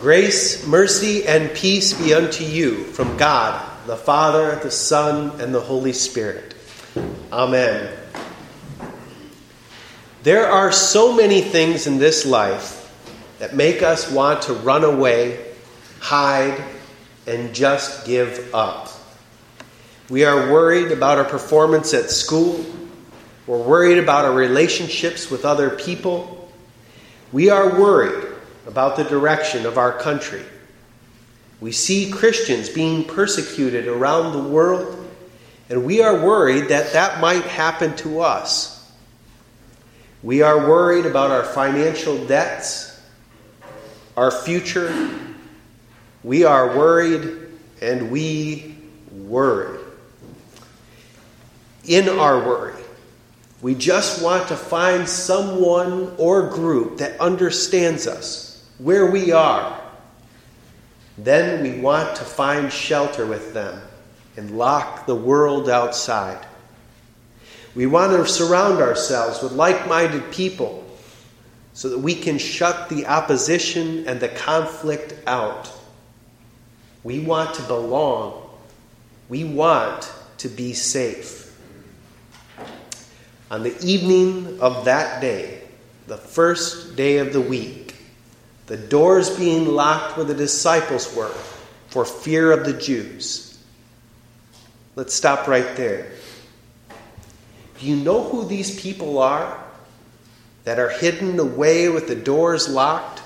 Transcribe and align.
Grace, 0.00 0.66
mercy, 0.66 1.26
and 1.26 1.52
peace 1.52 1.92
be 1.92 2.14
unto 2.14 2.42
you 2.42 2.84
from 2.84 3.18
God, 3.18 3.86
the 3.86 3.98
Father, 3.98 4.58
the 4.62 4.70
Son, 4.70 5.38
and 5.42 5.54
the 5.54 5.60
Holy 5.60 5.92
Spirit. 5.92 6.54
Amen. 7.30 7.94
There 10.22 10.46
are 10.46 10.72
so 10.72 11.14
many 11.14 11.42
things 11.42 11.86
in 11.86 11.98
this 11.98 12.24
life 12.24 12.90
that 13.40 13.54
make 13.54 13.82
us 13.82 14.10
want 14.10 14.40
to 14.44 14.54
run 14.54 14.84
away, 14.84 15.52
hide, 15.98 16.64
and 17.26 17.54
just 17.54 18.06
give 18.06 18.54
up. 18.54 18.88
We 20.08 20.24
are 20.24 20.50
worried 20.50 20.92
about 20.92 21.18
our 21.18 21.24
performance 21.24 21.92
at 21.92 22.10
school. 22.10 22.64
We're 23.46 23.62
worried 23.62 23.98
about 23.98 24.24
our 24.24 24.32
relationships 24.32 25.30
with 25.30 25.44
other 25.44 25.68
people. 25.68 26.50
We 27.32 27.50
are 27.50 27.78
worried 27.78 28.29
about 28.70 28.96
the 28.96 29.02
direction 29.02 29.66
of 29.66 29.76
our 29.76 29.92
country. 29.92 30.44
We 31.60 31.72
see 31.72 32.08
Christians 32.08 32.68
being 32.68 33.04
persecuted 33.04 33.88
around 33.88 34.32
the 34.32 34.48
world, 34.48 35.10
and 35.68 35.84
we 35.84 36.02
are 36.02 36.24
worried 36.24 36.68
that 36.68 36.92
that 36.92 37.20
might 37.20 37.42
happen 37.42 37.96
to 37.96 38.20
us. 38.20 38.76
We 40.22 40.42
are 40.42 40.68
worried 40.68 41.04
about 41.04 41.32
our 41.32 41.42
financial 41.42 42.24
debts, 42.26 42.96
our 44.16 44.30
future. 44.30 45.10
We 46.22 46.44
are 46.44 46.78
worried, 46.78 47.48
and 47.82 48.12
we 48.12 48.76
worry. 49.10 49.80
In 51.86 52.08
our 52.08 52.38
worry, 52.38 52.80
we 53.62 53.74
just 53.74 54.22
want 54.22 54.46
to 54.48 54.56
find 54.56 55.08
someone 55.08 56.14
or 56.18 56.50
group 56.50 56.98
that 56.98 57.18
understands 57.18 58.06
us 58.06 58.49
where 58.80 59.10
we 59.10 59.30
are. 59.32 59.78
Then 61.18 61.62
we 61.62 61.80
want 61.80 62.16
to 62.16 62.24
find 62.24 62.72
shelter 62.72 63.26
with 63.26 63.52
them 63.52 63.80
and 64.36 64.56
lock 64.56 65.06
the 65.06 65.14
world 65.14 65.68
outside. 65.68 66.46
We 67.74 67.86
want 67.86 68.12
to 68.12 68.26
surround 68.26 68.80
ourselves 68.80 69.42
with 69.42 69.52
like 69.52 69.86
minded 69.86 70.32
people 70.32 70.86
so 71.74 71.90
that 71.90 71.98
we 71.98 72.14
can 72.14 72.38
shut 72.38 72.88
the 72.88 73.06
opposition 73.06 74.08
and 74.08 74.18
the 74.18 74.28
conflict 74.28 75.14
out. 75.26 75.70
We 77.04 77.20
want 77.20 77.54
to 77.54 77.62
belong. 77.62 78.48
We 79.28 79.44
want 79.44 80.10
to 80.38 80.48
be 80.48 80.72
safe. 80.72 81.54
On 83.50 83.62
the 83.62 83.78
evening 83.84 84.60
of 84.60 84.84
that 84.86 85.20
day, 85.20 85.62
the 86.06 86.16
first 86.16 86.96
day 86.96 87.18
of 87.18 87.32
the 87.32 87.40
week, 87.40 87.89
the 88.70 88.76
doors 88.76 89.36
being 89.36 89.66
locked 89.66 90.16
where 90.16 90.24
the 90.24 90.32
disciples 90.32 91.12
were 91.16 91.34
for 91.88 92.04
fear 92.04 92.52
of 92.52 92.64
the 92.64 92.72
Jews. 92.72 93.58
Let's 94.94 95.12
stop 95.12 95.48
right 95.48 95.74
there. 95.74 96.12
Do 97.80 97.86
you 97.88 97.96
know 97.96 98.22
who 98.22 98.44
these 98.44 98.80
people 98.80 99.18
are 99.18 99.60
that 100.62 100.78
are 100.78 100.88
hidden 100.88 101.36
away 101.40 101.88
with 101.88 102.06
the 102.06 102.14
doors 102.14 102.68
locked? 102.68 103.22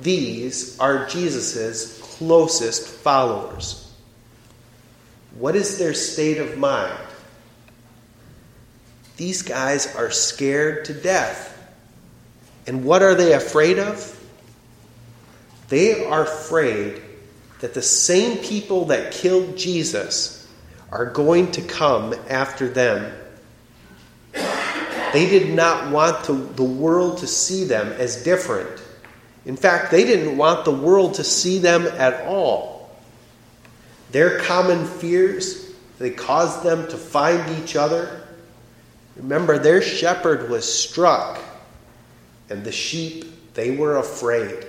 These 0.00 0.80
are 0.80 1.06
Jesus' 1.06 2.00
closest 2.16 2.88
followers. 2.88 3.92
What 5.34 5.54
is 5.54 5.76
their 5.76 5.92
state 5.92 6.38
of 6.38 6.56
mind? 6.56 6.98
These 9.18 9.42
guys 9.42 9.94
are 9.96 10.10
scared 10.10 10.86
to 10.86 10.94
death. 10.94 11.49
And 12.66 12.84
what 12.84 13.02
are 13.02 13.14
they 13.14 13.32
afraid 13.32 13.78
of? 13.78 14.16
They 15.68 16.04
are 16.04 16.24
afraid 16.24 17.00
that 17.60 17.74
the 17.74 17.82
same 17.82 18.38
people 18.38 18.86
that 18.86 19.12
killed 19.12 19.56
Jesus 19.56 20.48
are 20.90 21.06
going 21.06 21.52
to 21.52 21.62
come 21.62 22.14
after 22.28 22.68
them. 22.68 23.12
They 25.12 25.28
did 25.28 25.54
not 25.54 25.90
want 25.90 26.24
to, 26.24 26.32
the 26.32 26.64
world 26.64 27.18
to 27.18 27.26
see 27.26 27.64
them 27.64 27.88
as 27.92 28.22
different. 28.22 28.82
In 29.44 29.56
fact, 29.56 29.90
they 29.90 30.04
didn't 30.04 30.36
want 30.36 30.64
the 30.64 30.70
world 30.70 31.14
to 31.14 31.24
see 31.24 31.58
them 31.58 31.86
at 31.86 32.26
all. 32.26 32.90
Their 34.12 34.38
common 34.40 34.84
fears, 34.86 35.72
they 35.98 36.10
caused 36.10 36.62
them 36.62 36.88
to 36.88 36.96
find 36.96 37.62
each 37.62 37.76
other. 37.76 38.24
Remember, 39.16 39.58
their 39.58 39.82
shepherd 39.82 40.50
was 40.50 40.70
struck 40.70 41.40
and 42.50 42.64
the 42.64 42.72
sheep, 42.72 43.24
they 43.54 43.70
were 43.70 43.96
afraid. 43.96 44.66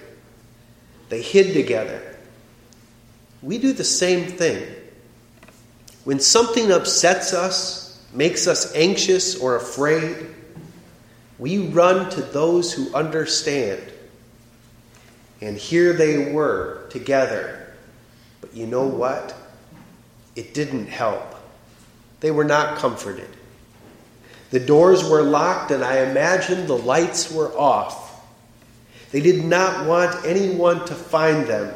They 1.09 1.21
hid 1.21 1.53
together. 1.53 2.15
We 3.41 3.57
do 3.57 3.73
the 3.73 3.83
same 3.83 4.27
thing. 4.27 4.65
When 6.03 6.19
something 6.19 6.71
upsets 6.71 7.33
us, 7.33 8.03
makes 8.13 8.47
us 8.47 8.73
anxious 8.75 9.35
or 9.35 9.55
afraid, 9.55 10.27
we 11.39 11.57
run 11.57 12.09
to 12.11 12.21
those 12.21 12.71
who 12.71 12.93
understand. 12.93 13.81
And 15.41 15.57
here 15.57 15.93
they 15.93 16.31
were 16.31 16.87
together. 16.89 17.73
But 18.41 18.53
you 18.53 18.67
know 18.67 18.85
what? 18.85 19.35
It 20.35 20.53
didn't 20.53 20.87
help. 20.87 21.35
They 22.19 22.31
were 22.31 22.43
not 22.43 22.77
comforted. 22.77 23.29
The 24.51 24.59
doors 24.59 25.03
were 25.09 25.23
locked, 25.23 25.71
and 25.71 25.83
I 25.83 25.99
imagine 25.99 26.67
the 26.67 26.77
lights 26.77 27.31
were 27.31 27.57
off. 27.57 28.21
They 29.11 29.21
did 29.21 29.43
not 29.43 29.87
want 29.87 30.25
anyone 30.25 30.85
to 30.85 30.93
find 30.93 31.47
them. 31.47 31.73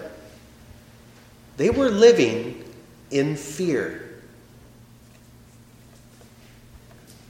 They 1.57 1.69
were 1.69 1.89
living 1.89 2.63
in 3.11 3.37
fear. 3.37 4.01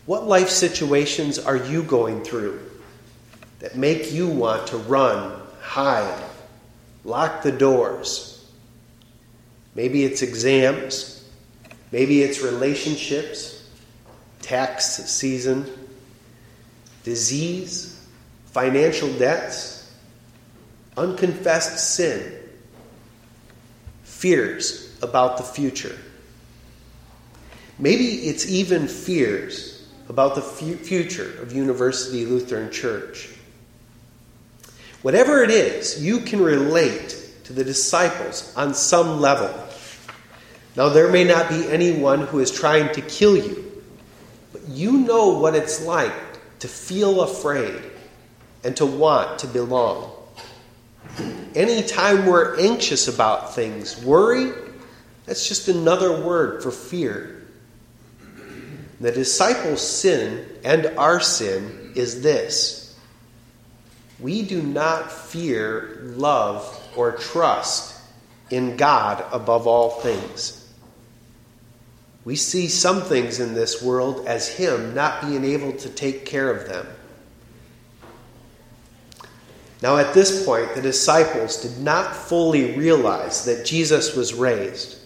What 0.07 0.27
life 0.27 0.49
situations 0.49 1.37
are 1.39 1.57
you 1.57 1.83
going 1.83 2.23
through 2.23 2.59
that 3.59 3.75
make 3.75 4.11
you 4.11 4.27
want 4.27 4.67
to 4.67 4.77
run, 4.77 5.39
hide, 5.61 6.23
lock 7.03 7.43
the 7.43 7.51
doors? 7.51 8.47
Maybe 9.75 10.03
it's 10.05 10.23
exams, 10.23 11.27
maybe 11.91 12.23
it's 12.23 12.41
relationships 12.41 13.54
tax 14.41 14.85
season, 15.09 15.65
disease, 17.03 18.05
financial 18.47 19.11
debts, 19.17 19.91
unconfessed 20.97 21.95
sin, 21.95 22.33
fears 24.03 24.97
about 25.01 25.37
the 25.37 25.43
future. 25.43 25.97
Maybe 27.77 28.05
it's 28.27 28.49
even 28.49 28.87
fears 28.87 29.87
about 30.07 30.35
the 30.35 30.41
future 30.41 31.41
of 31.41 31.51
University 31.51 32.25
Lutheran 32.25 32.71
Church. 32.71 33.29
Whatever 35.01 35.43
it 35.43 35.51
is, 35.51 36.03
you 36.03 36.19
can 36.19 36.41
relate 36.41 37.21
to 37.43 37.53
the 37.53 37.63
disciples 37.63 38.53
on 38.55 38.73
some 38.73 39.19
level. 39.19 39.53
Now, 40.75 40.89
there 40.89 41.11
may 41.11 41.23
not 41.23 41.49
be 41.49 41.67
anyone 41.67 42.21
who 42.21 42.39
is 42.39 42.51
trying 42.51 42.93
to 42.93 43.01
kill 43.01 43.37
you, 43.37 43.64
you 44.67 44.99
know 44.99 45.39
what 45.39 45.55
it's 45.55 45.83
like 45.83 46.13
to 46.59 46.67
feel 46.67 47.21
afraid 47.21 47.81
and 48.63 48.75
to 48.77 48.85
want 48.85 49.39
to 49.39 49.47
belong. 49.47 50.11
Anytime 51.53 52.25
we're 52.25 52.59
anxious 52.59 53.07
about 53.07 53.55
things, 53.55 54.03
worry, 54.03 54.51
that's 55.25 55.47
just 55.47 55.67
another 55.67 56.21
word 56.21 56.61
for 56.61 56.71
fear. 56.71 57.43
The 58.99 59.11
disciples' 59.11 59.87
sin 59.87 60.47
and 60.63 60.87
our 60.97 61.19
sin 61.19 61.93
is 61.95 62.21
this 62.21 62.97
we 64.19 64.43
do 64.43 64.61
not 64.61 65.11
fear, 65.11 65.99
love, 66.15 66.81
or 66.95 67.11
trust 67.11 67.99
in 68.49 68.77
God 68.77 69.25
above 69.31 69.67
all 69.67 69.89
things. 70.01 70.64
We 72.25 72.35
see 72.35 72.67
some 72.67 73.01
things 73.01 73.39
in 73.39 73.53
this 73.53 73.81
world 73.81 74.25
as 74.27 74.47
Him 74.47 74.95
not 74.95 75.21
being 75.21 75.45
able 75.45 75.73
to 75.73 75.89
take 75.89 76.25
care 76.25 76.51
of 76.51 76.67
them. 76.67 76.87
Now, 79.81 79.97
at 79.97 80.15
this 80.15 80.43
point, 80.45 80.73
the 80.73 80.81
disciples 80.81 81.61
did 81.61 81.77
not 81.79 82.15
fully 82.15 82.75
realize 82.75 83.45
that 83.45 83.65
Jesus 83.65 84.15
was 84.15 84.33
raised. 84.33 84.97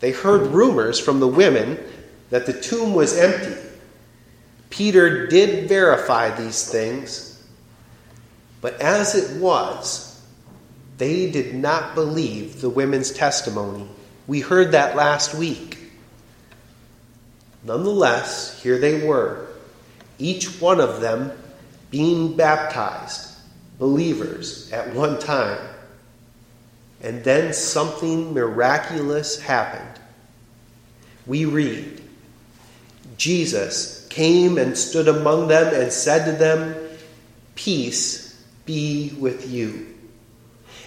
They 0.00 0.12
heard 0.12 0.52
rumors 0.52 0.98
from 0.98 1.20
the 1.20 1.28
women 1.28 1.78
that 2.30 2.46
the 2.46 2.58
tomb 2.58 2.94
was 2.94 3.18
empty. 3.18 3.60
Peter 4.70 5.26
did 5.26 5.68
verify 5.68 6.30
these 6.30 6.70
things, 6.70 7.42
but 8.60 8.80
as 8.80 9.14
it 9.14 9.40
was, 9.40 10.22
they 10.98 11.30
did 11.30 11.54
not 11.54 11.94
believe 11.94 12.60
the 12.60 12.70
women's 12.70 13.12
testimony. 13.12 13.86
We 14.26 14.40
heard 14.40 14.72
that 14.72 14.96
last 14.96 15.34
week. 15.34 15.77
Nonetheless, 17.64 18.62
here 18.62 18.78
they 18.78 19.06
were, 19.06 19.46
each 20.18 20.60
one 20.60 20.80
of 20.80 21.00
them 21.00 21.32
being 21.90 22.36
baptized, 22.36 23.34
believers 23.78 24.70
at 24.72 24.94
one 24.94 25.18
time. 25.18 25.60
And 27.00 27.22
then 27.22 27.52
something 27.52 28.34
miraculous 28.34 29.40
happened. 29.40 30.00
We 31.26 31.44
read 31.44 32.02
Jesus 33.18 34.06
came 34.08 34.58
and 34.58 34.78
stood 34.78 35.08
among 35.08 35.48
them 35.48 35.74
and 35.74 35.92
said 35.92 36.24
to 36.24 36.32
them, 36.32 36.74
Peace 37.56 38.40
be 38.64 39.12
with 39.18 39.50
you. 39.50 39.86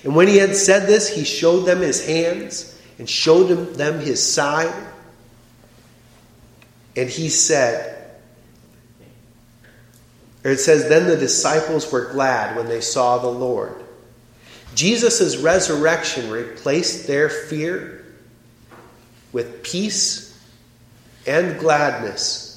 And 0.03 0.15
when 0.15 0.27
he 0.27 0.37
had 0.37 0.55
said 0.55 0.87
this, 0.87 1.09
he 1.09 1.25
showed 1.25 1.65
them 1.65 1.81
his 1.81 2.05
hands 2.05 2.79
and 2.97 3.09
showed 3.09 3.75
them 3.75 3.99
his 3.99 4.25
side. 4.25 4.73
And 6.95 7.09
he 7.09 7.29
said, 7.29 8.01
or 10.43 10.51
it 10.51 10.59
says, 10.59 10.89
Then 10.89 11.07
the 11.07 11.17
disciples 11.17 11.91
were 11.91 12.11
glad 12.11 12.55
when 12.55 12.67
they 12.67 12.81
saw 12.81 13.17
the 13.17 13.27
Lord. 13.27 13.75
Jesus' 14.73 15.37
resurrection 15.37 16.31
replaced 16.31 17.07
their 17.07 17.29
fear 17.29 18.05
with 19.31 19.63
peace 19.63 20.27
and 21.27 21.59
gladness. 21.59 22.47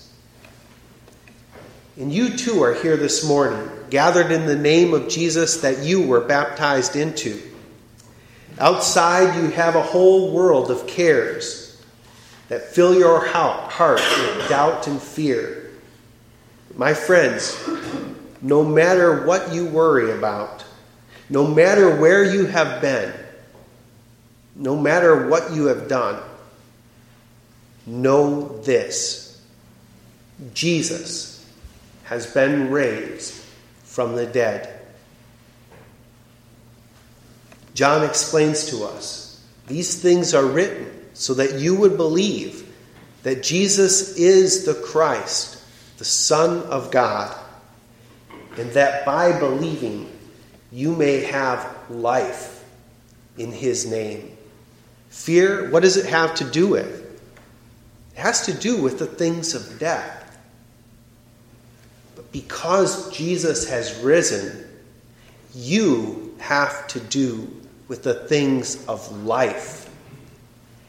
And 1.96 2.12
you 2.12 2.36
too 2.36 2.62
are 2.62 2.74
here 2.74 2.96
this 2.96 3.26
morning, 3.26 3.68
gathered 3.90 4.32
in 4.32 4.46
the 4.46 4.56
name 4.56 4.94
of 4.94 5.08
Jesus 5.08 5.58
that 5.58 5.84
you 5.84 6.06
were 6.06 6.22
baptized 6.22 6.96
into. 6.96 7.40
Outside, 8.58 9.36
you 9.36 9.50
have 9.50 9.76
a 9.76 9.82
whole 9.82 10.32
world 10.32 10.70
of 10.70 10.86
cares 10.86 11.63
that 12.48 12.74
fill 12.74 12.94
your 12.94 13.26
heart 13.26 14.00
with 14.00 14.48
doubt 14.48 14.86
and 14.86 15.00
fear. 15.00 15.70
My 16.76 16.94
friends, 16.94 17.56
no 18.42 18.64
matter 18.64 19.26
what 19.26 19.54
you 19.54 19.66
worry 19.66 20.10
about, 20.10 20.64
no 21.30 21.46
matter 21.46 21.96
where 21.96 22.24
you 22.24 22.46
have 22.46 22.80
been, 22.82 23.12
no 24.54 24.76
matter 24.76 25.28
what 25.28 25.52
you 25.52 25.66
have 25.66 25.88
done, 25.88 26.20
know 27.86 28.58
this 28.62 29.40
Jesus 30.52 31.48
has 32.04 32.26
been 32.26 32.70
raised 32.70 33.32
from 33.84 34.16
the 34.16 34.26
dead. 34.26 34.80
John 37.72 38.04
explains 38.04 38.70
to 38.70 38.84
us 38.84 39.42
these 39.66 40.00
things 40.00 40.34
are 40.34 40.44
written 40.44 41.03
so 41.14 41.34
that 41.34 41.54
you 41.54 41.74
would 41.76 41.96
believe 41.96 42.70
that 43.22 43.42
Jesus 43.42 44.16
is 44.16 44.66
the 44.66 44.74
Christ, 44.74 45.62
the 45.96 46.04
Son 46.04 46.62
of 46.64 46.90
God, 46.90 47.34
and 48.58 48.70
that 48.72 49.06
by 49.06 49.36
believing 49.38 50.10
you 50.70 50.94
may 50.94 51.20
have 51.22 51.66
life 51.88 52.64
in 53.38 53.50
his 53.50 53.86
name. 53.86 54.36
Fear, 55.08 55.70
what 55.70 55.82
does 55.82 55.96
it 55.96 56.06
have 56.06 56.34
to 56.36 56.44
do 56.44 56.68
with? 56.68 57.02
It 58.12 58.18
has 58.18 58.46
to 58.46 58.52
do 58.52 58.82
with 58.82 58.98
the 58.98 59.06
things 59.06 59.54
of 59.54 59.78
death. 59.78 60.38
But 62.16 62.30
because 62.32 63.10
Jesus 63.16 63.68
has 63.68 63.96
risen, 64.00 64.68
you 65.54 66.34
have 66.38 66.86
to 66.88 67.00
do 67.00 67.48
with 67.88 68.02
the 68.02 68.14
things 68.14 68.84
of 68.86 69.24
life. 69.24 69.83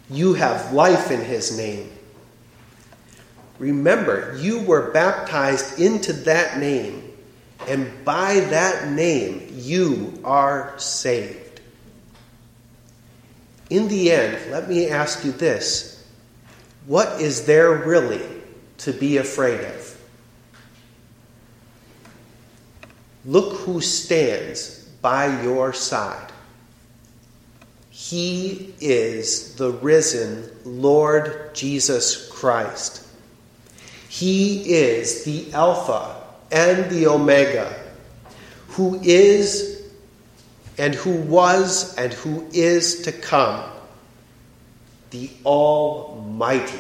You 0.09 0.33
have 0.33 0.73
life 0.73 1.11
in 1.11 1.21
his 1.21 1.57
name. 1.57 1.91
Remember, 3.57 4.37
you 4.39 4.59
were 4.61 4.91
baptized 4.91 5.79
into 5.79 6.13
that 6.13 6.59
name, 6.59 7.11
and 7.67 7.89
by 8.03 8.41
that 8.41 8.91
name 8.91 9.47
you 9.53 10.19
are 10.23 10.77
saved. 10.77 11.61
In 13.69 13.87
the 13.87 14.11
end, 14.11 14.51
let 14.51 14.69
me 14.69 14.89
ask 14.89 15.23
you 15.25 15.31
this 15.31 16.05
what 16.85 17.19
is 17.19 17.45
there 17.45 17.71
really 17.71 18.21
to 18.79 18.93
be 18.93 19.17
afraid 19.17 19.61
of? 19.61 19.99
Look 23.25 23.53
who 23.61 23.81
stands 23.81 24.85
by 25.01 25.41
your 25.41 25.73
side. 25.73 26.31
He 27.97 28.73
is 28.81 29.55
the 29.55 29.71
risen 29.71 30.51
Lord 30.65 31.55
Jesus 31.55 32.27
Christ. 32.27 33.01
He 34.09 34.73
is 34.73 35.23
the 35.23 35.53
Alpha 35.53 36.21
and 36.51 36.91
the 36.91 37.07
Omega, 37.07 37.73
who 38.67 38.99
is 39.01 39.81
and 40.77 40.93
who 40.93 41.21
was 41.21 41.95
and 41.95 42.11
who 42.11 42.45
is 42.51 43.03
to 43.03 43.13
come 43.13 43.63
the 45.11 45.29
Almighty. 45.45 46.77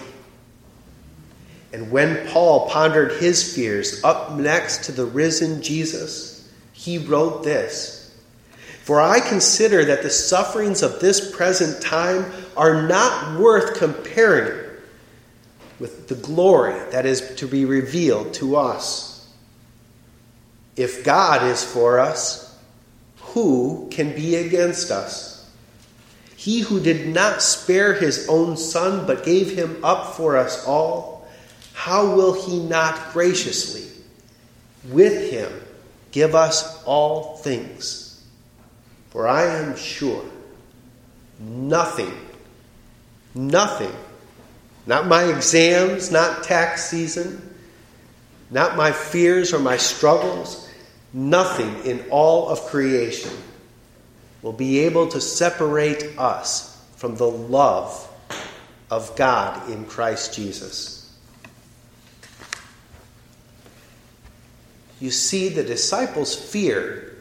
And 1.71 1.91
when 1.91 2.27
Paul 2.27 2.69
pondered 2.69 3.21
his 3.21 3.55
fears 3.55 4.03
up 4.03 4.33
next 4.33 4.83
to 4.83 4.91
the 4.91 5.05
risen 5.05 5.61
Jesus, 5.61 6.51
he 6.73 6.97
wrote 6.97 7.45
this 7.45 8.04
For 8.85 9.01
I 9.01 9.19
consider 9.19 9.83
that 9.85 10.03
the 10.03 10.11
sufferings 10.11 10.83
of 10.83 10.99
this 10.99 11.35
present 11.35 11.81
time 11.81 12.31
are 12.55 12.83
not 12.87 13.39
worth 13.39 13.79
comparing 13.79 14.61
with 15.79 16.07
the 16.07 16.13
glory 16.13 16.77
that 16.91 17.03
is 17.03 17.33
to 17.37 17.47
be 17.47 17.65
revealed 17.65 18.35
to 18.35 18.57
us. 18.57 19.27
If 20.75 21.03
God 21.03 21.47
is 21.47 21.63
for 21.63 21.99
us, 21.99 22.55
who 23.17 23.87
can 23.89 24.13
be 24.13 24.35
against 24.35 24.91
us? 24.91 25.49
He 26.35 26.59
who 26.59 26.79
did 26.79 27.07
not 27.07 27.41
spare 27.41 27.95
his 27.95 28.27
own 28.29 28.55
son, 28.55 29.07
but 29.07 29.25
gave 29.25 29.57
him 29.57 29.83
up 29.83 30.13
for 30.13 30.37
us 30.37 30.63
all, 30.67 31.27
how 31.73 32.15
will 32.15 32.33
he 32.33 32.59
not 32.59 33.13
graciously, 33.13 33.89
with 34.89 35.31
him, 35.31 35.51
give 36.11 36.35
us 36.35 36.83
all 36.83 37.37
things? 37.37 38.04
For 39.15 39.29
I 39.29 39.45
am 39.45 39.77
sure 39.77 40.25
nothing, 41.39 42.11
nothing, 43.33 43.95
not 44.85 45.07
my 45.07 45.23
exams, 45.23 46.11
not 46.11 46.43
tax 46.43 46.89
season, 46.89 47.55
not 48.51 48.75
my 48.75 48.91
fears 48.91 49.53
or 49.53 49.59
my 49.59 49.77
struggles, 49.77 50.69
nothing 51.13 51.85
in 51.85 52.03
all 52.09 52.49
of 52.49 52.59
creation 52.63 53.31
will 54.41 54.51
be 54.51 54.79
able 54.79 55.07
to 55.07 55.21
separate 55.21 56.19
us 56.19 56.85
from 56.97 57.15
the 57.15 57.29
love 57.29 58.09
of 58.91 59.15
God 59.15 59.69
in 59.69 59.85
Christ 59.85 60.33
Jesus. 60.33 61.17
You 64.99 65.09
see, 65.09 65.47
the 65.47 65.63
disciples' 65.63 66.35
fear, 66.35 67.14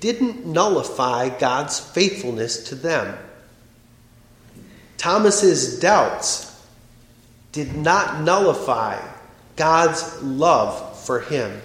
didn't 0.00 0.46
nullify 0.46 1.38
God's 1.38 1.78
faithfulness 1.80 2.68
to 2.68 2.74
them. 2.74 3.16
Thomas's 4.96 5.78
doubts 5.78 6.52
did 7.52 7.76
not 7.76 8.20
nullify 8.20 9.00
God's 9.56 10.22
love 10.22 11.04
for 11.04 11.20
him. 11.20 11.60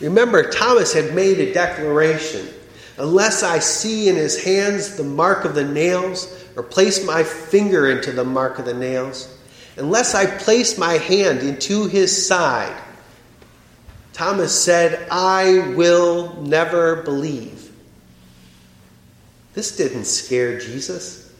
Remember, 0.00 0.50
Thomas 0.50 0.92
had 0.92 1.14
made 1.14 1.38
a 1.38 1.52
declaration 1.52 2.48
Unless 2.96 3.42
I 3.42 3.58
see 3.58 4.08
in 4.08 4.14
his 4.14 4.42
hands 4.42 4.96
the 4.96 5.04
mark 5.04 5.44
of 5.44 5.54
the 5.54 5.64
nails, 5.64 6.44
or 6.56 6.62
place 6.62 7.04
my 7.04 7.24
finger 7.24 7.90
into 7.90 8.12
the 8.12 8.24
mark 8.24 8.60
of 8.60 8.64
the 8.64 8.74
nails, 8.74 9.36
unless 9.76 10.14
I 10.14 10.26
place 10.26 10.78
my 10.78 10.92
hand 10.92 11.40
into 11.40 11.88
his 11.88 12.26
side, 12.26 12.80
Thomas 14.14 14.58
said, 14.58 15.08
I 15.10 15.74
will 15.74 16.40
never 16.40 17.02
believe. 17.02 17.72
This 19.54 19.76
didn't 19.76 20.04
scare 20.04 20.60
Jesus. 20.60 21.32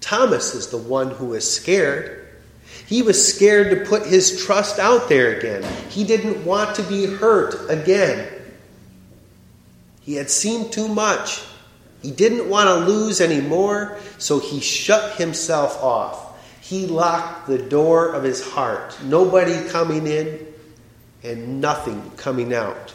Thomas 0.00 0.56
is 0.56 0.66
the 0.66 0.78
one 0.78 1.10
who 1.12 1.26
was 1.26 1.50
scared. 1.50 2.26
He 2.86 3.02
was 3.02 3.34
scared 3.34 3.70
to 3.70 3.88
put 3.88 4.04
his 4.04 4.44
trust 4.44 4.80
out 4.80 5.08
there 5.08 5.38
again. 5.38 5.62
He 5.90 6.02
didn't 6.02 6.44
want 6.44 6.74
to 6.74 6.82
be 6.82 7.06
hurt 7.06 7.70
again. 7.70 8.28
He 10.00 10.16
had 10.16 10.30
seen 10.30 10.72
too 10.72 10.88
much. 10.88 11.40
He 12.02 12.10
didn't 12.10 12.50
want 12.50 12.68
to 12.68 12.92
lose 12.92 13.20
anymore, 13.20 13.96
so 14.18 14.40
he 14.40 14.60
shut 14.60 15.16
himself 15.18 15.80
off. 15.82 16.36
He 16.60 16.88
locked 16.88 17.46
the 17.46 17.58
door 17.58 18.12
of 18.12 18.24
his 18.24 18.44
heart. 18.44 18.98
Nobody 19.04 19.68
coming 19.68 20.08
in 20.08 20.53
and 21.24 21.60
nothing 21.60 22.12
coming 22.16 22.52
out. 22.52 22.94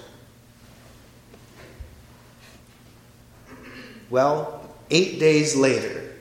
Well, 4.09 4.69
eight 4.89 5.19
days 5.19 5.55
later, 5.55 6.13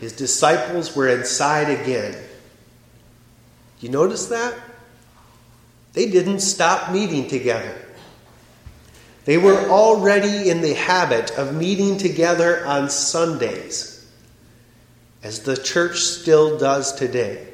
his 0.00 0.12
disciples 0.12 0.94
were 0.94 1.08
inside 1.08 1.68
again. 1.68 2.16
You 3.80 3.88
notice 3.88 4.26
that? 4.26 4.54
They 5.94 6.08
didn't 6.08 6.40
stop 6.40 6.92
meeting 6.92 7.28
together. 7.28 7.74
They 9.24 9.38
were 9.38 9.68
already 9.68 10.48
in 10.48 10.60
the 10.62 10.74
habit 10.74 11.30
of 11.36 11.54
meeting 11.54 11.98
together 11.98 12.64
on 12.66 12.88
Sundays, 12.88 14.10
as 15.22 15.42
the 15.42 15.56
church 15.56 16.00
still 16.00 16.58
does 16.58 16.94
today. 16.94 17.48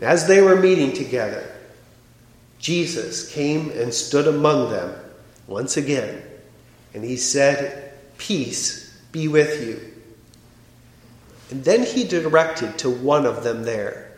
As 0.00 0.26
they 0.26 0.40
were 0.40 0.56
meeting 0.56 0.92
together, 0.92 1.44
Jesus 2.58 3.30
came 3.32 3.70
and 3.70 3.92
stood 3.92 4.26
among 4.26 4.70
them 4.70 4.94
once 5.46 5.76
again, 5.76 6.22
and 6.94 7.04
he 7.04 7.16
said, 7.16 7.92
Peace 8.18 8.98
be 9.12 9.28
with 9.28 9.66
you. 9.66 9.80
And 11.50 11.64
then 11.64 11.84
he 11.84 12.04
directed 12.04 12.78
to 12.78 12.90
one 12.90 13.26
of 13.26 13.42
them 13.42 13.64
there. 13.64 14.12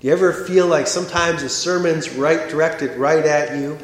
Do 0.00 0.06
you 0.06 0.12
ever 0.12 0.32
feel 0.32 0.66
like 0.66 0.86
sometimes 0.86 1.42
a 1.42 1.48
sermon's 1.48 2.10
right 2.10 2.48
directed 2.48 2.96
right 2.96 3.24
at 3.24 3.58
you? 3.58 3.78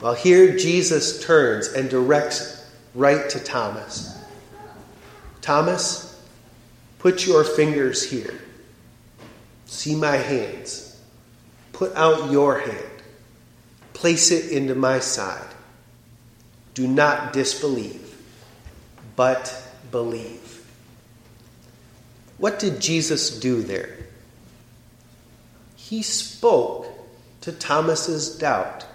Well, 0.00 0.14
here 0.14 0.56
Jesus 0.56 1.24
turns 1.24 1.68
and 1.68 1.90
directs 1.90 2.64
right 2.94 3.28
to 3.30 3.40
Thomas. 3.40 4.16
Thomas, 5.40 6.20
put 6.98 7.26
your 7.26 7.44
fingers 7.44 8.08
here. 8.08 8.38
See 9.68 9.94
my 9.94 10.16
hands. 10.16 10.98
Put 11.72 11.94
out 11.94 12.32
your 12.32 12.58
hand. 12.58 13.02
Place 13.92 14.30
it 14.30 14.50
into 14.50 14.74
my 14.74 14.98
side. 14.98 15.54
Do 16.74 16.88
not 16.88 17.32
disbelieve, 17.32 18.16
but 19.14 19.62
believe. 19.90 20.66
What 22.38 22.58
did 22.58 22.80
Jesus 22.80 23.38
do 23.38 23.62
there? 23.62 23.94
He 25.76 26.02
spoke 26.02 26.86
to 27.42 27.52
Thomas's 27.52 28.36
doubt. 28.38 28.86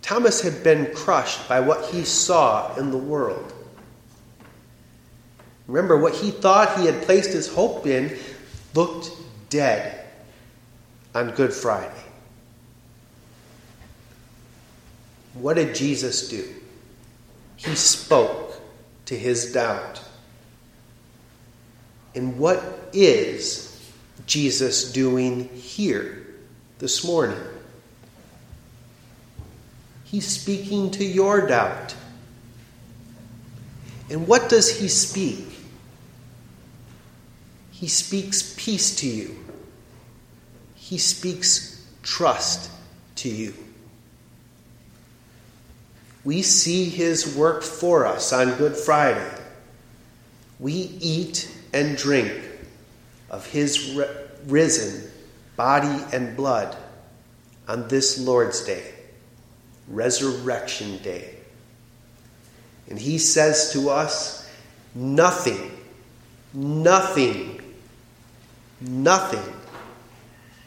Thomas 0.00 0.40
had 0.40 0.64
been 0.64 0.94
crushed 0.94 1.46
by 1.48 1.60
what 1.60 1.84
he 1.90 2.04
saw 2.04 2.74
in 2.76 2.90
the 2.90 2.96
world. 2.96 3.52
Remember, 5.66 5.98
what 5.98 6.14
he 6.14 6.30
thought 6.30 6.78
he 6.78 6.86
had 6.86 7.02
placed 7.02 7.32
his 7.32 7.48
hope 7.48 7.86
in 7.86 8.16
looked 8.76 9.10
dead 9.48 10.04
on 11.14 11.30
Good 11.30 11.52
Friday. 11.52 11.90
What 15.34 15.54
did 15.54 15.74
Jesus 15.74 16.28
do? 16.28 16.44
He 17.56 17.74
spoke 17.74 18.60
to 19.06 19.16
his 19.16 19.52
doubt. 19.52 20.02
And 22.14 22.38
what 22.38 22.90
is 22.92 23.92
Jesus 24.26 24.92
doing 24.92 25.48
here 25.48 26.26
this 26.78 27.04
morning? 27.04 27.40
He's 30.04 30.26
speaking 30.26 30.90
to 30.92 31.04
your 31.04 31.46
doubt. 31.46 31.94
And 34.08 34.26
what 34.28 34.48
does 34.48 34.78
he 34.78 34.88
speak? 34.88 35.55
He 37.78 37.88
speaks 37.88 38.54
peace 38.56 38.96
to 39.00 39.06
you. 39.06 39.36
He 40.74 40.96
speaks 40.96 41.86
trust 42.02 42.70
to 43.16 43.28
you. 43.28 43.52
We 46.24 46.40
see 46.40 46.86
his 46.86 47.36
work 47.36 47.62
for 47.62 48.06
us 48.06 48.32
on 48.32 48.56
Good 48.56 48.76
Friday. 48.76 49.30
We 50.58 50.72
eat 50.72 51.54
and 51.74 51.98
drink 51.98 52.32
of 53.28 53.44
his 53.44 54.00
risen 54.46 55.10
body 55.56 56.02
and 56.14 56.34
blood 56.34 56.74
on 57.68 57.88
this 57.88 58.18
Lord's 58.18 58.64
Day, 58.64 58.90
Resurrection 59.86 60.96
Day. 61.02 61.34
And 62.88 62.98
he 62.98 63.18
says 63.18 63.70
to 63.74 63.90
us, 63.90 64.50
Nothing, 64.94 65.72
nothing 66.54 67.60
Nothing 68.80 69.54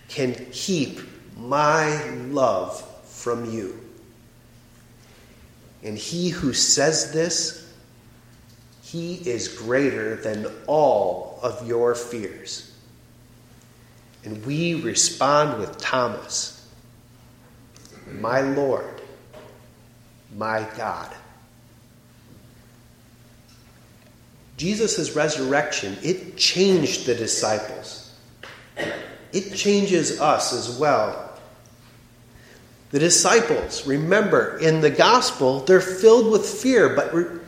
can 0.08 0.34
keep 0.52 1.00
my 1.38 2.10
love 2.30 2.84
from 3.06 3.46
you. 3.52 3.80
And 5.84 5.98
he 5.98 6.30
who 6.30 6.54
says 6.54 7.12
this, 7.14 7.72
he 8.82 9.16
is 9.16 9.48
greater 9.48 10.16
than 10.16 10.48
all 10.66 11.40
of 11.44 11.68
your 11.68 11.94
fears. 11.96 12.74
And 14.26 14.46
we 14.46 14.76
respond 14.76 15.60
with 15.60 15.78
Thomas, 15.78 16.68
my 18.20 18.42
Lord, 18.42 19.02
my 20.36 20.68
God. 20.76 21.16
Jesus' 24.60 25.16
resurrection, 25.16 25.98
it 26.04 26.36
changed 26.36 27.06
the 27.06 27.16
disciples. 27.16 28.14
It 29.32 29.56
changes 29.56 30.20
us 30.20 30.52
as 30.52 30.78
well. 30.78 31.40
The 32.92 33.00
disciples, 33.00 33.88
remember, 33.88 34.58
in 34.58 34.82
the 34.82 34.90
gospel, 34.90 35.62
they're 35.62 35.80
filled 35.80 36.30
with 36.30 36.46
fear, 36.46 36.94
but 36.94 37.14
re- 37.14 37.40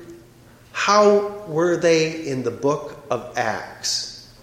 how 0.71 1.43
were 1.47 1.75
they 1.75 2.25
in 2.25 2.43
the 2.43 2.51
book 2.51 2.97
of 3.09 3.37
Acts? 3.37 4.33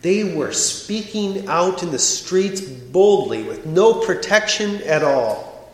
They 0.00 0.34
were 0.34 0.52
speaking 0.52 1.48
out 1.48 1.82
in 1.82 1.90
the 1.90 1.98
streets 1.98 2.62
boldly 2.62 3.42
with 3.42 3.66
no 3.66 4.00
protection 4.00 4.76
at 4.84 5.04
all. 5.04 5.70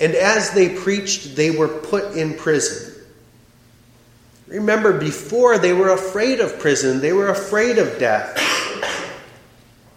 And 0.00 0.16
as 0.16 0.50
they 0.50 0.74
preached, 0.74 1.36
they 1.36 1.52
were 1.52 1.68
put 1.68 2.16
in 2.16 2.34
prison. 2.34 2.93
Remember, 4.54 4.96
before 4.96 5.58
they 5.58 5.72
were 5.72 5.90
afraid 5.90 6.38
of 6.38 6.60
prison, 6.60 7.00
they 7.00 7.12
were 7.12 7.28
afraid 7.28 7.78
of 7.78 7.98
death. 7.98 8.40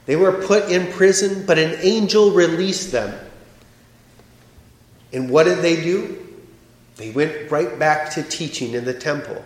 They 0.07 0.15
were 0.15 0.31
put 0.31 0.71
in 0.71 0.91
prison, 0.93 1.45
but 1.45 1.59
an 1.59 1.77
angel 1.81 2.31
released 2.31 2.91
them. 2.91 3.13
And 5.13 5.29
what 5.29 5.43
did 5.43 5.59
they 5.59 5.81
do? 5.83 6.17
They 6.95 7.11
went 7.11 7.51
right 7.51 7.77
back 7.77 8.11
to 8.15 8.23
teaching 8.23 8.73
in 8.73 8.83
the 8.83 8.95
temple. 8.95 9.45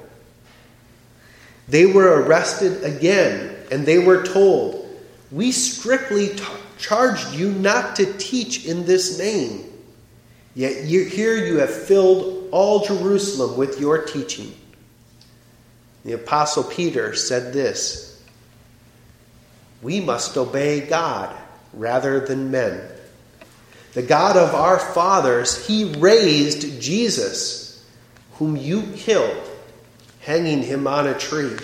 They 1.67 1.85
were 1.85 2.21
arrested 2.21 2.83
again, 2.85 3.57
and 3.69 3.85
they 3.85 3.99
were 3.99 4.23
told, 4.23 4.97
We 5.29 5.51
strictly 5.51 6.29
t- 6.29 6.43
charged 6.77 7.33
you 7.33 7.51
not 7.51 7.97
to 7.97 8.13
teach 8.13 8.65
in 8.65 8.85
this 8.85 9.19
name. 9.19 9.65
Yet 10.55 10.85
you, 10.85 11.03
here 11.03 11.35
you 11.35 11.59
have 11.59 11.73
filled 11.73 12.47
all 12.51 12.85
Jerusalem 12.85 13.57
with 13.57 13.77
your 13.79 14.03
teaching. 14.05 14.53
The 16.03 16.13
Apostle 16.13 16.63
Peter 16.63 17.15
said 17.15 17.53
this 17.53 18.21
We 19.81 19.99
must 19.99 20.37
obey 20.37 20.81
God 20.81 21.35
rather 21.73 22.19
than 22.25 22.51
men. 22.51 22.81
The 23.93 24.01
God 24.01 24.37
of 24.37 24.55
our 24.55 24.79
fathers, 24.79 25.67
He 25.67 25.93
raised 25.95 26.81
Jesus, 26.81 27.85
whom 28.33 28.55
you 28.55 28.83
killed, 28.95 29.37
hanging 30.21 30.63
him 30.63 30.87
on 30.87 31.07
a 31.07 31.17
tree. 31.17 31.57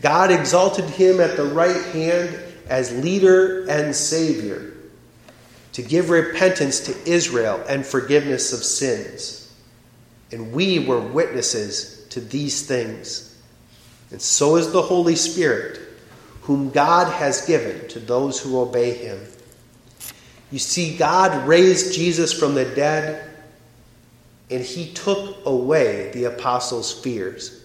God 0.00 0.30
exalted 0.32 0.84
him 0.86 1.20
at 1.20 1.36
the 1.36 1.44
right 1.44 1.84
hand 1.86 2.38
as 2.68 2.92
leader 3.04 3.64
and 3.68 3.94
Savior 3.94 4.72
to 5.72 5.82
give 5.82 6.10
repentance 6.10 6.80
to 6.80 7.10
Israel 7.10 7.62
and 7.68 7.86
forgiveness 7.86 8.52
of 8.52 8.64
sins. 8.64 9.50
And 10.30 10.52
we 10.52 10.78
were 10.78 11.00
witnesses 11.00 11.91
to 12.12 12.20
these 12.20 12.66
things. 12.66 13.36
And 14.10 14.20
so 14.20 14.56
is 14.56 14.72
the 14.72 14.82
Holy 14.82 15.16
Spirit, 15.16 15.80
whom 16.42 16.70
God 16.70 17.12
has 17.12 17.46
given 17.46 17.88
to 17.88 17.98
those 17.98 18.38
who 18.40 18.60
obey 18.60 18.92
him. 18.92 19.18
You 20.50 20.58
see, 20.58 20.96
God 20.96 21.48
raised 21.48 21.94
Jesus 21.94 22.32
from 22.32 22.54
the 22.54 22.66
dead, 22.66 23.30
and 24.50 24.62
he 24.62 24.92
took 24.92 25.46
away 25.46 26.10
the 26.12 26.24
apostles' 26.24 26.92
fears. 26.92 27.64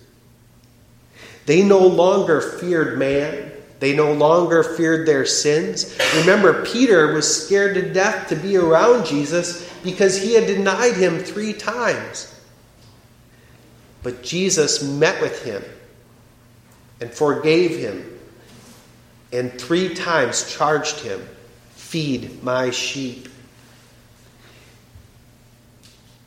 They 1.45 1.63
no 1.63 1.79
longer 1.79 2.39
feared 2.39 2.97
man. 2.97 3.51
They 3.79 3.95
no 3.95 4.13
longer 4.13 4.63
feared 4.63 5.07
their 5.07 5.25
sins. 5.25 5.97
Remember, 6.15 6.65
Peter 6.65 7.13
was 7.13 7.45
scared 7.45 7.75
to 7.75 7.93
death 7.93 8.29
to 8.29 8.35
be 8.35 8.57
around 8.57 9.05
Jesus 9.05 9.69
because 9.83 10.21
he 10.21 10.33
had 10.33 10.47
denied 10.47 10.95
him 10.95 11.19
three 11.19 11.53
times. 11.53 12.33
But 14.03 14.23
Jesus 14.23 14.83
met 14.83 15.21
with 15.21 15.43
him 15.43 15.63
and 17.01 17.11
forgave 17.11 17.77
him, 17.77 18.19
and 19.31 19.51
three 19.59 19.93
times 19.93 20.51
charged 20.51 20.99
him 21.01 21.27
Feed 21.87 22.43
my 22.43 22.69
sheep. 22.69 23.29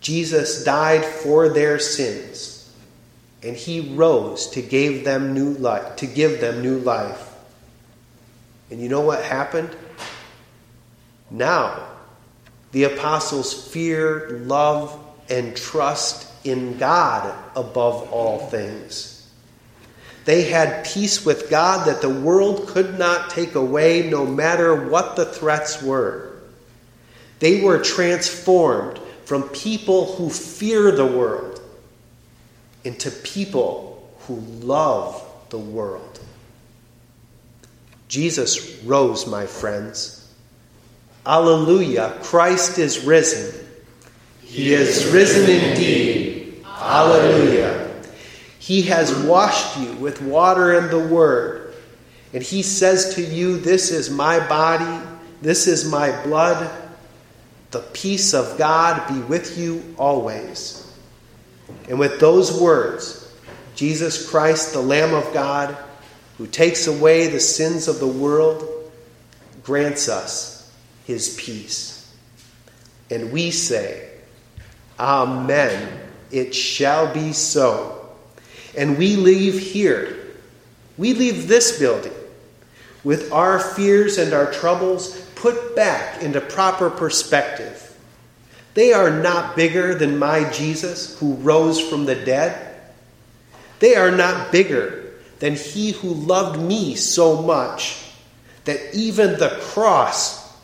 Jesus 0.00 0.64
died 0.64 1.04
for 1.04 1.50
their 1.50 1.78
sins, 1.78 2.72
and 3.42 3.54
he 3.54 3.94
rose 3.94 4.46
to 4.52 4.62
give 4.62 5.04
them 5.04 5.34
new 5.34 5.50
life, 5.50 5.96
to 5.96 6.06
give 6.06 6.40
them 6.40 6.62
new 6.62 6.78
life. 6.78 7.34
And 8.70 8.80
you 8.80 8.88
know 8.88 9.02
what 9.02 9.22
happened? 9.22 9.68
Now, 11.30 11.88
the 12.72 12.84
apostles 12.84 13.68
fear, 13.70 14.40
love, 14.44 14.98
and 15.28 15.54
trust 15.54 16.29
in 16.44 16.78
God 16.78 17.34
above 17.56 18.10
all 18.12 18.46
things. 18.46 19.28
They 20.24 20.42
had 20.44 20.84
peace 20.84 21.24
with 21.24 21.50
God 21.50 21.86
that 21.86 22.02
the 22.02 22.10
world 22.10 22.68
could 22.68 22.98
not 22.98 23.30
take 23.30 23.54
away, 23.54 24.08
no 24.08 24.26
matter 24.26 24.88
what 24.88 25.16
the 25.16 25.24
threats 25.24 25.82
were. 25.82 26.36
They 27.38 27.62
were 27.62 27.82
transformed 27.82 28.98
from 29.24 29.48
people 29.48 30.14
who 30.14 30.28
fear 30.28 30.92
the 30.92 31.06
world 31.06 31.60
into 32.84 33.10
people 33.10 34.10
who 34.20 34.36
love 34.36 35.24
the 35.48 35.58
world. 35.58 36.20
Jesus 38.08 38.82
rose, 38.84 39.26
my 39.26 39.46
friends. 39.46 40.28
Alleluia, 41.24 42.18
Christ 42.22 42.78
is 42.78 43.04
risen. 43.04 43.66
He 44.42 44.74
is 44.74 45.06
risen 45.12 45.48
indeed. 45.48 46.19
Alleluia. 46.90 47.88
He 48.58 48.82
has 48.82 49.16
washed 49.24 49.78
you 49.78 49.92
with 49.94 50.20
water 50.20 50.76
and 50.76 50.90
the 50.90 50.98
word. 50.98 51.74
And 52.32 52.42
he 52.42 52.62
says 52.62 53.14
to 53.14 53.22
you, 53.22 53.58
This 53.58 53.90
is 53.90 54.10
my 54.10 54.46
body, 54.48 55.06
this 55.40 55.66
is 55.66 55.90
my 55.90 56.10
blood. 56.24 56.70
The 57.70 57.80
peace 57.92 58.34
of 58.34 58.58
God 58.58 59.06
be 59.08 59.20
with 59.20 59.56
you 59.56 59.94
always. 59.96 60.92
And 61.88 61.98
with 61.98 62.18
those 62.18 62.60
words, 62.60 63.32
Jesus 63.76 64.28
Christ, 64.28 64.72
the 64.72 64.80
Lamb 64.80 65.14
of 65.14 65.32
God, 65.32 65.76
who 66.38 66.46
takes 66.48 66.88
away 66.88 67.28
the 67.28 67.40
sins 67.40 67.86
of 67.86 68.00
the 68.00 68.06
world, 68.06 68.90
grants 69.62 70.08
us 70.08 70.72
his 71.04 71.36
peace. 71.36 72.12
And 73.10 73.32
we 73.32 73.52
say, 73.52 74.08
Amen. 74.98 76.09
It 76.30 76.54
shall 76.54 77.12
be 77.12 77.32
so. 77.32 78.08
And 78.76 78.98
we 78.98 79.16
leave 79.16 79.58
here. 79.58 80.16
We 80.96 81.14
leave 81.14 81.48
this 81.48 81.78
building 81.78 82.12
with 83.02 83.32
our 83.32 83.58
fears 83.58 84.18
and 84.18 84.32
our 84.32 84.52
troubles 84.52 85.18
put 85.34 85.74
back 85.74 86.22
into 86.22 86.40
proper 86.40 86.90
perspective. 86.90 87.86
They 88.74 88.92
are 88.92 89.10
not 89.10 89.56
bigger 89.56 89.94
than 89.94 90.18
my 90.18 90.48
Jesus 90.50 91.18
who 91.18 91.34
rose 91.34 91.80
from 91.80 92.04
the 92.04 92.14
dead. 92.14 92.76
They 93.78 93.96
are 93.96 94.10
not 94.10 94.52
bigger 94.52 95.12
than 95.38 95.54
he 95.54 95.92
who 95.92 96.12
loved 96.12 96.60
me 96.60 96.94
so 96.94 97.42
much 97.42 97.96
that 98.66 98.94
even 98.94 99.38
the 99.38 99.58
cross, 99.62 100.54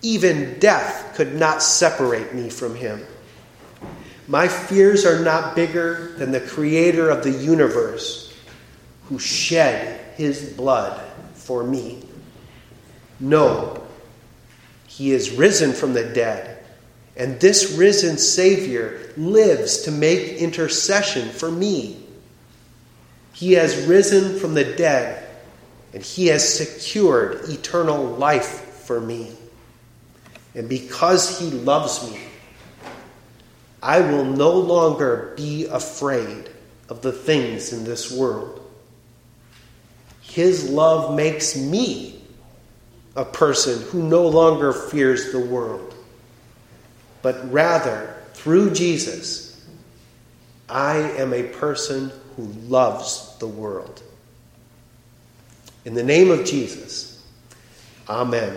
even 0.00 0.58
death, 0.58 1.14
could 1.14 1.34
not 1.34 1.62
separate 1.62 2.34
me 2.34 2.48
from 2.48 2.74
him. 2.74 3.04
My 4.26 4.48
fears 4.48 5.04
are 5.04 5.22
not 5.22 5.54
bigger 5.54 6.14
than 6.16 6.32
the 6.32 6.40
creator 6.40 7.10
of 7.10 7.22
the 7.22 7.30
universe 7.30 8.34
who 9.08 9.18
shed 9.18 10.14
his 10.16 10.52
blood 10.54 11.00
for 11.34 11.62
me. 11.62 12.02
No, 13.20 13.84
he 14.86 15.12
is 15.12 15.32
risen 15.32 15.72
from 15.72 15.92
the 15.92 16.04
dead, 16.04 16.64
and 17.16 17.38
this 17.38 17.76
risen 17.76 18.16
Savior 18.16 19.12
lives 19.16 19.82
to 19.82 19.90
make 19.90 20.38
intercession 20.38 21.28
for 21.28 21.50
me. 21.50 22.00
He 23.34 23.52
has 23.52 23.86
risen 23.86 24.38
from 24.38 24.54
the 24.54 24.64
dead, 24.64 25.28
and 25.92 26.02
he 26.02 26.28
has 26.28 26.56
secured 26.56 27.48
eternal 27.48 28.06
life 28.06 28.46
for 28.86 29.00
me. 29.00 29.32
And 30.54 30.68
because 30.68 31.38
he 31.38 31.50
loves 31.50 32.10
me, 32.10 32.20
I 33.84 34.00
will 34.00 34.24
no 34.24 34.50
longer 34.50 35.34
be 35.36 35.66
afraid 35.66 36.48
of 36.88 37.02
the 37.02 37.12
things 37.12 37.70
in 37.70 37.84
this 37.84 38.10
world. 38.10 38.62
His 40.22 40.70
love 40.70 41.14
makes 41.14 41.54
me 41.54 42.22
a 43.14 43.26
person 43.26 43.82
who 43.90 44.02
no 44.02 44.26
longer 44.26 44.72
fears 44.72 45.32
the 45.32 45.38
world, 45.38 45.94
but 47.20 47.52
rather, 47.52 48.16
through 48.32 48.72
Jesus, 48.72 49.62
I 50.66 50.96
am 50.96 51.34
a 51.34 51.42
person 51.42 52.10
who 52.36 52.44
loves 52.66 53.36
the 53.38 53.46
world. 53.46 54.02
In 55.84 55.92
the 55.92 56.02
name 56.02 56.30
of 56.30 56.46
Jesus, 56.46 57.22
Amen. 58.08 58.56